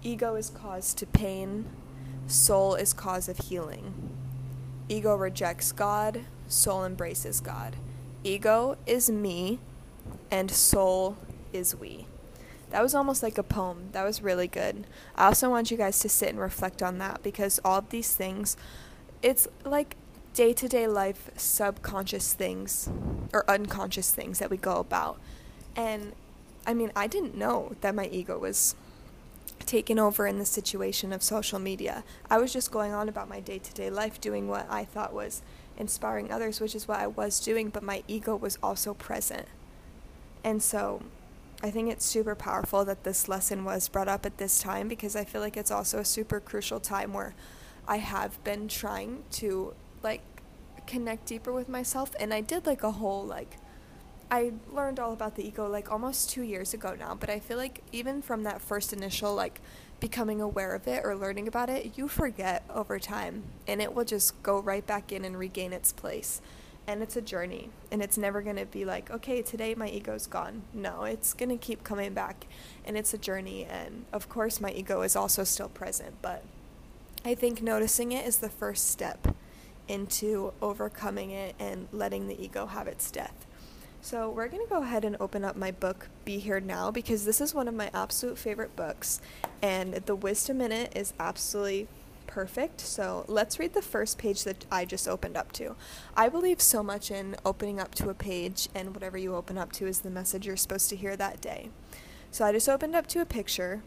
Ego 0.02 0.34
is 0.34 0.50
cause 0.50 0.96
to 0.96 1.06
pain, 1.06 1.66
soul 2.26 2.74
is 2.74 2.94
cause 2.94 3.30
of 3.30 3.38
healing. 3.38 3.94
Ego 4.90 5.16
rejects 5.16 5.72
God, 5.72 6.22
soul 6.48 6.84
embraces 6.84 7.42
God. 7.42 7.76
Ego 8.24 8.76
is 8.88 9.12
me, 9.12 9.60
and 10.32 10.50
soul 10.50 11.16
is 11.54 11.76
we. 11.76 12.08
That 12.70 12.84
was 12.84 12.94
almost 12.94 13.24
like 13.24 13.38
a 13.38 13.44
poem. 13.44 13.90
That 13.94 14.04
was 14.04 14.22
really 14.22 14.48
good. 14.48 14.86
I 15.16 15.28
also 15.28 15.50
want 15.50 15.72
you 15.72 15.78
guys 15.78 16.00
to 16.00 16.10
sit 16.10 16.30
and 16.30 16.40
reflect 16.40 16.84
on 16.84 16.98
that 17.00 17.24
because 17.24 17.60
all 17.66 17.80
of 17.80 17.90
these 17.90 18.14
things, 18.14 18.58
it's 19.22 19.48
like 19.66 19.96
day 20.34 20.54
to 20.54 20.68
day 20.68 20.88
life 20.88 21.32
subconscious 21.36 22.34
things 22.34 22.90
or 23.34 23.50
unconscious 23.50 24.12
things 24.12 24.40
that 24.40 24.50
we 24.50 24.58
go 24.58 24.78
about. 24.78 25.20
And 25.76 26.14
I 26.66 26.74
mean, 26.74 26.92
I 26.96 27.08
didn't 27.08 27.36
know 27.36 27.76
that 27.82 27.96
my 27.96 28.08
ego 28.08 28.38
was 28.38 28.76
taken 29.66 30.00
over 30.00 30.26
in 30.28 30.40
the 30.40 30.46
situation 30.46 31.12
of 31.12 31.24
social 31.24 31.60
media. 31.60 32.04
I 32.30 32.38
was 32.38 32.54
just 32.54 32.72
going 32.72 32.94
on 32.94 33.10
about 33.10 33.30
my 33.30 33.40
day 33.40 33.60
to 33.60 33.74
day 33.74 33.90
life, 33.90 34.22
doing 34.22 34.48
what 34.48 34.68
I 34.70 34.86
thought 34.86 35.14
was 35.14 35.42
inspiring 35.78 36.32
others, 36.32 36.60
which 36.60 36.76
is 36.76 36.88
what 36.88 37.00
I 37.00 37.08
was 37.08 37.40
doing, 37.40 37.70
but 37.70 37.84
my 37.84 38.04
ego 38.08 38.36
was 38.36 38.58
also 38.62 38.94
present. 38.94 39.48
And 40.44 40.62
so 40.62 41.04
I 41.62 41.72
think 41.72 41.92
it's 41.92 42.06
super 42.06 42.36
powerful 42.36 42.86
that 42.86 43.04
this 43.04 43.28
lesson 43.28 43.66
was 43.66 43.90
brought 43.90 44.08
up 44.08 44.26
at 44.26 44.38
this 44.38 44.62
time 44.62 44.88
because 44.88 45.16
I 45.16 45.26
feel 45.26 45.42
like 45.42 45.58
it's 45.58 45.72
also 45.72 46.00
a 46.00 46.06
super 46.06 46.40
crucial 46.40 46.80
time 46.80 47.12
where 47.14 47.36
I 47.88 47.98
have 47.98 48.42
been 48.46 48.70
trying 48.70 49.24
to 49.32 49.74
like 50.02 50.22
connect 50.88 51.26
deeper 51.26 51.52
with 51.52 51.68
myself. 51.68 52.12
And 52.20 52.34
I 52.34 52.40
did 52.42 52.66
like 52.66 52.84
a 52.84 52.92
whole 52.92 53.26
like 53.26 53.58
I 54.32 54.54
learned 54.72 55.00
all 55.00 55.12
about 55.12 55.36
the 55.36 55.46
ego 55.46 55.68
like 55.68 55.92
almost 55.92 56.30
2 56.30 56.44
years 56.44 56.74
ago 56.74 56.96
now, 56.98 57.16
but 57.16 57.30
I 57.30 57.40
feel 57.40 57.58
like 57.58 57.82
even 57.92 58.22
from 58.22 58.44
that 58.44 58.62
first 58.62 58.94
initial 58.94 59.36
like 59.36 59.60
becoming 60.00 60.40
aware 60.40 60.74
of 60.76 60.88
it 60.88 61.02
or 61.04 61.16
learning 61.16 61.48
about 61.48 61.70
it, 61.70 61.98
you 61.98 62.08
forget 62.08 62.64
over 62.74 63.00
time. 63.00 63.44
And 63.68 63.82
it 63.82 63.94
will 63.94 64.06
just 64.06 64.42
go 64.44 64.60
right 64.62 64.86
back 64.86 65.12
in 65.12 65.26
and 65.26 65.38
regain 65.38 65.74
its 65.74 65.92
place. 65.92 66.42
And 66.90 67.04
it's 67.04 67.16
a 67.16 67.22
journey 67.22 67.70
and 67.92 68.02
it's 68.02 68.18
never 68.18 68.42
going 68.42 68.56
to 68.56 68.66
be 68.66 68.84
like, 68.84 69.12
okay, 69.12 69.44
today 69.44 69.76
my 69.76 69.88
ego's 69.88 70.26
gone. 70.26 70.64
No, 70.74 71.04
it's 71.04 71.36
going 71.36 71.50
to 71.50 71.56
keep 71.56 71.84
coming 71.84 72.16
back 72.16 72.48
and 72.84 72.98
it's 72.98 73.14
a 73.14 73.18
journey 73.20 73.64
and 73.64 74.06
of 74.12 74.28
course 74.28 74.60
my 74.60 74.72
ego 74.72 75.04
is 75.04 75.16
also 75.16 75.44
still 75.44 75.70
present, 75.70 76.16
but 76.24 76.44
I 77.24 77.36
think 77.36 77.62
noticing 77.62 78.12
it 78.12 78.26
is 78.26 78.40
the 78.40 78.50
first 78.50 78.90
step 78.90 79.36
into 79.88 80.52
overcoming 80.64 81.30
it 81.30 81.54
and 81.60 81.88
letting 81.92 82.28
the 82.28 82.44
ego 82.44 82.66
have 82.66 82.88
its 82.88 83.12
death. 83.12 83.46
So, 84.02 84.30
we're 84.32 84.48
going 84.48 84.66
to 84.66 84.70
go 84.70 84.82
ahead 84.82 85.04
and 85.06 85.18
open 85.20 85.44
up 85.44 85.58
my 85.58 85.72
book, 85.72 86.08
Be 86.24 86.40
Here 86.40 86.62
Now, 86.62 86.90
because 86.90 87.26
this 87.26 87.42
is 87.42 87.54
one 87.54 87.68
of 87.68 87.74
my 87.74 87.92
absolute 87.94 88.38
favorite 88.38 88.74
books, 88.78 89.20
and 89.62 89.94
the 89.94 90.16
wisdom 90.16 90.62
in 90.62 90.72
it 90.72 90.96
is 90.96 91.14
absolutely 91.20 91.90
perfect. 92.30 92.80
So, 92.82 93.26
let's 93.28 93.60
read 93.60 93.74
the 93.74 93.82
first 93.82 94.18
page 94.18 94.44
that 94.44 94.66
I 94.72 94.86
just 94.86 95.08
opened 95.08 95.36
up 95.36 95.52
to. 95.54 95.76
I 96.16 96.30
believe 96.30 96.62
so 96.62 96.82
much 96.82 97.12
in 97.12 97.36
opening 97.44 97.80
up 97.80 97.94
to 97.96 98.10
a 98.10 98.14
page, 98.14 98.70
and 98.74 98.94
whatever 98.94 99.18
you 99.18 99.36
open 99.36 99.58
up 99.58 99.72
to 99.74 99.88
is 99.88 100.00
the 100.00 100.10
message 100.10 100.46
you're 100.46 100.56
supposed 100.56 100.90
to 100.90 100.96
hear 100.96 101.18
that 101.18 101.42
day. 101.42 101.70
So, 102.32 102.46
I 102.46 102.52
just 102.52 102.70
opened 102.70 102.96
up 102.96 103.08
to 103.08 103.22
a 103.22 103.26
picture, 103.26 103.82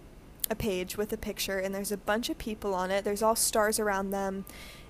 a 0.51 0.55
page 0.55 0.97
with 0.97 1.13
a 1.13 1.17
picture, 1.17 1.59
and 1.59 1.75
there's 1.75 1.93
a 1.93 1.97
bunch 1.97 2.29
of 2.29 2.39
people 2.39 2.75
on 2.75 2.91
it. 2.91 3.05
There's 3.05 3.23
all 3.23 3.37
stars 3.37 3.79
around 3.79 4.11
them 4.11 4.45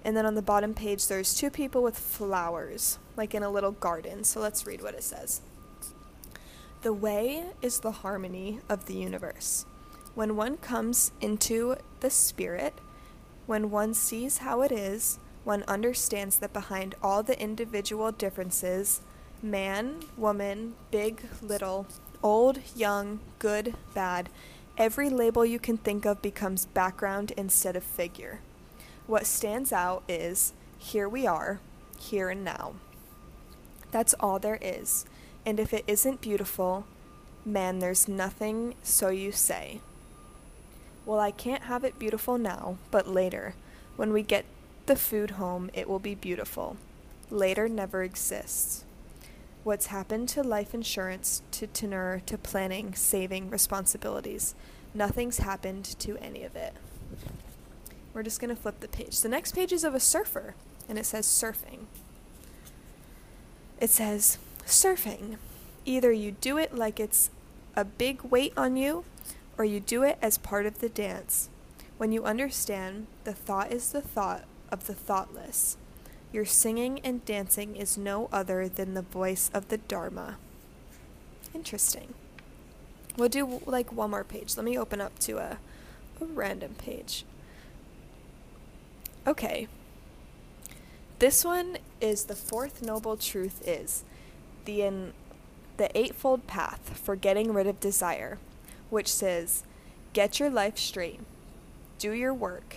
and 0.04 0.16
then 0.16 0.26
on 0.26 0.34
the 0.34 0.42
bottom 0.42 0.74
page, 0.74 1.06
there's 1.06 1.34
two 1.34 1.50
people 1.50 1.82
with 1.82 1.98
flowers, 1.98 2.98
like 3.16 3.34
in 3.34 3.42
a 3.42 3.50
little 3.50 3.72
garden. 3.72 4.24
So 4.24 4.40
let's 4.40 4.66
read 4.66 4.82
what 4.82 4.94
it 4.94 5.04
says. 5.04 5.40
The 6.82 6.92
way 6.92 7.44
is 7.60 7.80
the 7.80 7.92
harmony 7.92 8.58
of 8.68 8.86
the 8.86 8.94
universe. 8.94 9.64
When 10.14 10.36
one 10.36 10.56
comes 10.56 11.12
into 11.20 11.76
the 12.00 12.10
spirit, 12.10 12.74
when 13.52 13.70
one 13.70 13.92
sees 13.92 14.38
how 14.38 14.62
it 14.62 14.72
is, 14.72 15.18
one 15.44 15.62
understands 15.68 16.38
that 16.38 16.54
behind 16.54 16.94
all 17.02 17.22
the 17.22 17.38
individual 17.38 18.10
differences, 18.10 19.02
man, 19.42 19.96
woman, 20.16 20.72
big, 20.90 21.22
little, 21.42 21.86
old, 22.22 22.58
young, 22.74 23.20
good, 23.38 23.74
bad, 23.92 24.30
every 24.78 25.10
label 25.10 25.44
you 25.44 25.58
can 25.58 25.76
think 25.76 26.06
of 26.06 26.22
becomes 26.22 26.64
background 26.64 27.30
instead 27.36 27.76
of 27.76 27.84
figure. 27.84 28.40
What 29.06 29.26
stands 29.26 29.70
out 29.70 30.02
is 30.08 30.54
here 30.78 31.06
we 31.06 31.26
are, 31.26 31.60
here 32.00 32.30
and 32.30 32.42
now. 32.42 32.72
That's 33.90 34.14
all 34.18 34.38
there 34.38 34.60
is. 34.62 35.04
And 35.44 35.60
if 35.60 35.74
it 35.74 35.84
isn't 35.86 36.22
beautiful, 36.22 36.86
man, 37.44 37.80
there's 37.80 38.08
nothing, 38.08 38.76
so 38.82 39.10
you 39.10 39.30
say. 39.30 39.82
Well, 41.04 41.18
I 41.18 41.30
can't 41.30 41.64
have 41.64 41.84
it 41.84 41.98
beautiful 41.98 42.38
now, 42.38 42.78
but 42.90 43.08
later. 43.08 43.54
When 43.96 44.12
we 44.12 44.22
get 44.22 44.44
the 44.86 44.96
food 44.96 45.32
home, 45.32 45.70
it 45.74 45.88
will 45.88 45.98
be 45.98 46.14
beautiful. 46.14 46.76
Later 47.30 47.68
never 47.68 48.02
exists. 48.02 48.84
What's 49.64 49.86
happened 49.86 50.28
to 50.30 50.42
life 50.42 50.74
insurance, 50.74 51.42
to 51.52 51.66
tenure, 51.66 52.22
to 52.26 52.38
planning, 52.38 52.94
saving, 52.94 53.50
responsibilities? 53.50 54.54
Nothing's 54.94 55.38
happened 55.38 55.84
to 56.00 56.16
any 56.18 56.42
of 56.44 56.56
it. 56.56 56.74
We're 58.12 58.22
just 58.22 58.40
going 58.40 58.54
to 58.54 58.60
flip 58.60 58.80
the 58.80 58.88
page. 58.88 59.20
The 59.20 59.28
next 59.28 59.54
page 59.54 59.72
is 59.72 59.84
of 59.84 59.94
a 59.94 60.00
surfer, 60.00 60.54
and 60.88 60.98
it 60.98 61.06
says 61.06 61.26
surfing. 61.26 61.86
It 63.80 63.90
says 63.90 64.38
surfing. 64.66 65.36
Either 65.84 66.12
you 66.12 66.32
do 66.32 66.58
it 66.58 66.74
like 66.74 67.00
it's 67.00 67.30
a 67.74 67.84
big 67.84 68.22
weight 68.22 68.52
on 68.56 68.76
you, 68.76 69.04
or 69.62 69.64
you 69.64 69.78
do 69.78 70.02
it 70.02 70.18
as 70.20 70.38
part 70.38 70.66
of 70.66 70.80
the 70.80 70.88
dance. 70.88 71.48
When 71.96 72.10
you 72.10 72.24
understand, 72.24 73.06
the 73.22 73.32
thought 73.32 73.70
is 73.70 73.92
the 73.92 74.00
thought 74.00 74.42
of 74.72 74.88
the 74.88 74.92
thoughtless. 74.92 75.76
Your 76.32 76.44
singing 76.44 76.98
and 77.04 77.24
dancing 77.24 77.76
is 77.76 77.96
no 77.96 78.28
other 78.32 78.68
than 78.68 78.94
the 78.94 79.02
voice 79.02 79.52
of 79.54 79.68
the 79.68 79.78
Dharma. 79.78 80.36
Interesting. 81.54 82.12
We'll 83.16 83.28
do 83.28 83.62
like 83.64 83.92
one 83.92 84.10
more 84.10 84.24
page. 84.24 84.56
Let 84.56 84.64
me 84.64 84.76
open 84.76 85.00
up 85.00 85.16
to 85.20 85.38
a, 85.38 85.58
a 86.20 86.24
random 86.24 86.74
page. 86.74 87.24
Okay. 89.28 89.68
This 91.20 91.44
one 91.44 91.78
is 92.00 92.24
the 92.24 92.34
fourth 92.34 92.82
noble 92.82 93.16
truth 93.16 93.62
is 93.64 94.02
the 94.64 94.82
in, 94.82 95.12
the 95.76 95.96
eightfold 95.96 96.48
path 96.48 96.98
for 97.00 97.14
getting 97.14 97.52
rid 97.52 97.68
of 97.68 97.78
desire, 97.78 98.38
which 98.92 99.10
says, 99.10 99.62
get 100.12 100.38
your 100.38 100.50
life 100.50 100.76
straight, 100.76 101.18
do 101.98 102.12
your 102.12 102.34
work, 102.34 102.76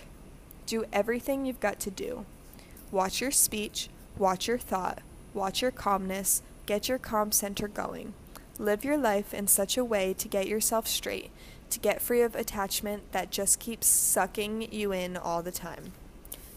do 0.64 0.86
everything 0.90 1.44
you've 1.44 1.60
got 1.60 1.78
to 1.78 1.90
do. 1.90 2.24
Watch 2.90 3.20
your 3.20 3.30
speech, 3.30 3.90
watch 4.16 4.48
your 4.48 4.56
thought, 4.56 5.02
watch 5.34 5.60
your 5.60 5.70
calmness, 5.70 6.40
get 6.64 6.88
your 6.88 6.96
calm 6.96 7.32
center 7.32 7.68
going. 7.68 8.14
Live 8.58 8.82
your 8.82 8.96
life 8.96 9.34
in 9.34 9.46
such 9.46 9.76
a 9.76 9.84
way 9.84 10.14
to 10.14 10.26
get 10.26 10.48
yourself 10.48 10.88
straight, 10.88 11.30
to 11.68 11.78
get 11.78 12.00
free 12.00 12.22
of 12.22 12.34
attachment 12.34 13.12
that 13.12 13.30
just 13.30 13.60
keeps 13.60 13.86
sucking 13.86 14.72
you 14.72 14.92
in 14.92 15.18
all 15.18 15.42
the 15.42 15.52
time. 15.52 15.92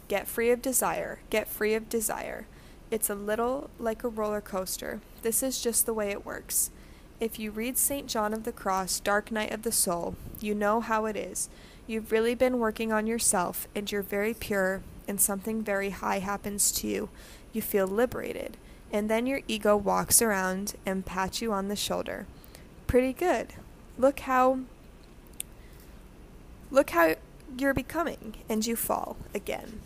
Get 0.08 0.26
free 0.26 0.52
of 0.52 0.62
desire. 0.62 1.20
Get 1.30 1.50
free 1.50 1.74
of 1.74 1.90
desire. 1.90 2.48
It's 2.90 3.10
a 3.10 3.16
little 3.16 3.70
like 3.78 4.06
a 4.06 4.08
roller 4.08 4.40
coaster. 4.40 5.02
This 5.22 5.44
is 5.44 5.62
just 5.62 5.86
the 5.86 5.94
way 5.94 6.12
it 6.12 6.26
works. 6.26 6.72
If 7.20 7.38
you 7.38 7.52
read 7.52 7.78
St. 7.78 8.08
John 8.08 8.34
of 8.34 8.46
the 8.46 8.54
Cross, 8.54 9.02
Dark 9.02 9.30
Night 9.30 9.52
of 9.52 9.64
the 9.64 9.74
Soul, 9.74 10.16
you 10.40 10.56
know 10.56 10.80
how 10.80 11.06
it 11.06 11.18
is. 11.18 11.50
You've 11.86 12.14
really 12.14 12.34
been 12.34 12.60
working 12.60 12.94
on 12.94 13.08
yourself, 13.08 13.68
and 13.76 13.92
you're 13.92 14.02
very 14.02 14.34
pure, 14.34 14.82
and 15.06 15.20
something 15.20 15.62
very 15.62 15.90
high 15.90 16.20
happens 16.20 16.72
to 16.74 16.88
you. 16.88 17.10
You 17.52 17.62
feel 17.62 17.88
liberated, 17.88 18.56
and 18.94 19.10
then 19.10 19.26
your 19.26 19.42
ego 19.50 19.76
walks 19.76 20.22
around 20.22 20.76
and 20.86 21.06
pats 21.06 21.42
you 21.42 21.52
on 21.52 21.68
the 21.68 21.76
shoulder. 21.76 22.26
Pretty 22.88 23.12
good. 23.12 23.54
Look 23.98 24.22
how. 24.22 24.60
Look 26.72 26.92
how 26.92 27.16
you're 27.58 27.74
becoming, 27.74 28.36
and 28.48 28.66
you 28.66 28.78
fall 28.78 29.18
again. 29.36 29.82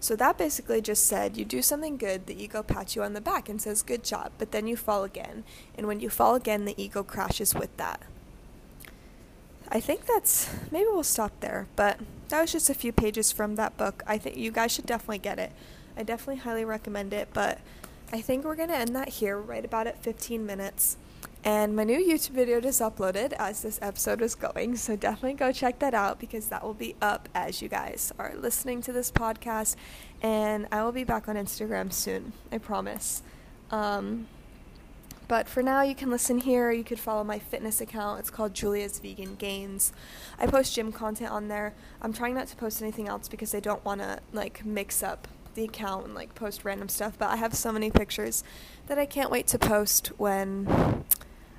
So 0.00 0.14
that 0.16 0.38
basically 0.38 0.80
just 0.80 1.06
said 1.06 1.36
you 1.36 1.44
do 1.44 1.62
something 1.62 1.96
good, 1.96 2.26
the 2.26 2.42
ego 2.42 2.62
pats 2.62 2.94
you 2.94 3.02
on 3.02 3.14
the 3.14 3.20
back 3.20 3.48
and 3.48 3.60
says, 3.60 3.82
Good 3.82 4.04
job, 4.04 4.32
but 4.38 4.52
then 4.52 4.66
you 4.66 4.76
fall 4.76 5.04
again. 5.04 5.44
And 5.76 5.86
when 5.86 6.00
you 6.00 6.10
fall 6.10 6.34
again, 6.34 6.64
the 6.64 6.80
ego 6.80 7.02
crashes 7.02 7.54
with 7.54 7.76
that. 7.76 8.02
I 9.68 9.80
think 9.80 10.06
that's 10.06 10.48
maybe 10.70 10.86
we'll 10.86 11.02
stop 11.02 11.32
there, 11.40 11.66
but 11.74 11.98
that 12.28 12.40
was 12.40 12.52
just 12.52 12.70
a 12.70 12.74
few 12.74 12.92
pages 12.92 13.32
from 13.32 13.56
that 13.56 13.76
book. 13.76 14.02
I 14.06 14.18
think 14.18 14.36
you 14.36 14.50
guys 14.50 14.72
should 14.72 14.86
definitely 14.86 15.18
get 15.18 15.38
it. 15.38 15.52
I 15.96 16.02
definitely 16.02 16.42
highly 16.42 16.64
recommend 16.64 17.12
it, 17.12 17.28
but 17.32 17.58
I 18.12 18.20
think 18.20 18.44
we're 18.44 18.54
going 18.54 18.68
to 18.68 18.76
end 18.76 18.94
that 18.94 19.08
here 19.08 19.38
right 19.38 19.64
about 19.64 19.86
at 19.86 20.02
15 20.02 20.46
minutes. 20.46 20.96
And 21.46 21.76
my 21.76 21.84
new 21.84 22.04
YouTube 22.04 22.30
video 22.30 22.60
just 22.60 22.80
uploaded 22.80 23.32
as 23.34 23.62
this 23.62 23.78
episode 23.80 24.20
was 24.20 24.34
going, 24.34 24.74
so 24.74 24.96
definitely 24.96 25.34
go 25.34 25.52
check 25.52 25.78
that 25.78 25.94
out 25.94 26.18
because 26.18 26.48
that 26.48 26.64
will 26.64 26.74
be 26.74 26.96
up 27.00 27.28
as 27.36 27.62
you 27.62 27.68
guys 27.68 28.12
are 28.18 28.34
listening 28.34 28.82
to 28.82 28.92
this 28.92 29.12
podcast. 29.12 29.76
And 30.20 30.66
I 30.72 30.82
will 30.82 30.90
be 30.90 31.04
back 31.04 31.28
on 31.28 31.36
Instagram 31.36 31.92
soon, 31.92 32.32
I 32.50 32.58
promise. 32.58 33.22
Um, 33.70 34.26
but 35.28 35.48
for 35.48 35.62
now, 35.62 35.82
you 35.82 35.94
can 35.94 36.10
listen 36.10 36.38
here. 36.38 36.72
You 36.72 36.82
could 36.82 36.98
follow 36.98 37.22
my 37.22 37.38
fitness 37.38 37.80
account. 37.80 38.18
It's 38.18 38.30
called 38.30 38.52
Julia's 38.52 38.98
Vegan 38.98 39.36
Gains. 39.36 39.92
I 40.40 40.48
post 40.48 40.74
gym 40.74 40.90
content 40.90 41.30
on 41.30 41.46
there. 41.46 41.74
I'm 42.02 42.12
trying 42.12 42.34
not 42.34 42.48
to 42.48 42.56
post 42.56 42.82
anything 42.82 43.06
else 43.06 43.28
because 43.28 43.54
I 43.54 43.60
don't 43.60 43.84
want 43.84 44.00
to 44.00 44.18
like 44.32 44.64
mix 44.64 45.00
up 45.00 45.28
the 45.54 45.62
account 45.62 46.06
and 46.06 46.14
like 46.14 46.34
post 46.34 46.64
random 46.64 46.88
stuff. 46.88 47.16
But 47.16 47.30
I 47.30 47.36
have 47.36 47.54
so 47.54 47.70
many 47.70 47.88
pictures 47.92 48.42
that 48.88 48.98
I 48.98 49.06
can't 49.06 49.30
wait 49.30 49.46
to 49.48 49.60
post 49.60 50.08
when 50.16 51.04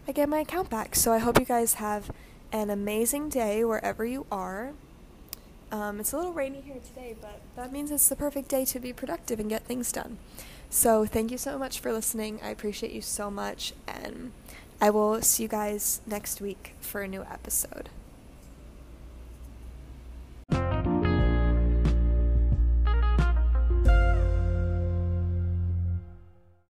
I 0.08 0.14
get 0.14 0.30
my 0.30 0.40
account 0.40 0.70
back. 0.70 0.96
So 0.96 1.12
I 1.12 1.18
hope 1.18 1.40
you 1.40 1.46
guys 1.46 1.76
have 1.76 2.12
an 2.52 2.70
amazing 2.70 3.30
day 3.30 3.64
wherever 3.64 4.06
you 4.06 4.26
are. 4.32 4.72
Um, 5.72 6.00
it's 6.00 6.14
a 6.14 6.18
little 6.18 6.32
rainy 6.32 6.62
here 6.62 6.80
today, 6.80 7.16
but 7.20 7.42
that 7.58 7.74
means 7.74 7.92
it's 7.92 8.08
the 8.08 8.16
perfect 8.16 8.48
day 8.48 8.64
to 8.66 8.80
be 8.80 8.94
productive 8.94 9.40
and 9.40 9.50
get 9.50 9.64
things 9.64 9.92
done. 9.92 10.18
So, 10.70 11.06
thank 11.06 11.32
you 11.32 11.38
so 11.38 11.58
much 11.58 11.80
for 11.80 11.92
listening. 11.94 12.40
I 12.44 12.50
appreciate 12.50 12.92
you 12.92 13.02
so 13.02 13.32
much, 13.32 13.74
and 13.88 14.32
I 14.82 14.90
will 14.90 15.22
see 15.22 15.44
you 15.44 15.50
guys 15.50 16.02
next 16.06 16.42
week 16.42 16.74
for 16.82 17.02
a 17.02 17.08
new 17.08 17.24
episode. 17.24 17.90